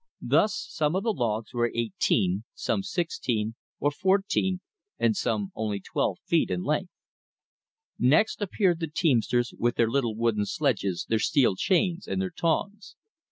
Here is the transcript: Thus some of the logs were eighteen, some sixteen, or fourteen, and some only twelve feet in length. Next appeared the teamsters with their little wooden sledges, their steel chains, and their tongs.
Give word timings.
Thus 0.23 0.65
some 0.71 0.95
of 0.95 1.03
the 1.03 1.13
logs 1.13 1.53
were 1.53 1.71
eighteen, 1.75 2.43
some 2.55 2.81
sixteen, 2.81 3.53
or 3.79 3.91
fourteen, 3.91 4.61
and 4.97 5.15
some 5.15 5.51
only 5.53 5.79
twelve 5.79 6.17
feet 6.25 6.49
in 6.49 6.63
length. 6.63 6.89
Next 7.99 8.41
appeared 8.41 8.79
the 8.79 8.87
teamsters 8.87 9.53
with 9.59 9.75
their 9.75 9.91
little 9.91 10.15
wooden 10.15 10.45
sledges, 10.47 11.05
their 11.07 11.19
steel 11.19 11.55
chains, 11.55 12.07
and 12.07 12.19
their 12.19 12.31
tongs. 12.35 12.95